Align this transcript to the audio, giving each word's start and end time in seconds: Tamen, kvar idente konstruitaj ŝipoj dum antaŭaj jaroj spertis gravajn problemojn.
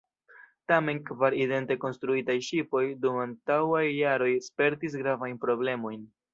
Tamen, 0.71 1.01
kvar 1.09 1.35
idente 1.41 1.77
konstruitaj 1.83 2.37
ŝipoj 2.49 2.83
dum 3.05 3.21
antaŭaj 3.27 3.85
jaroj 4.01 4.33
spertis 4.49 5.01
gravajn 5.05 5.41
problemojn. 5.49 6.07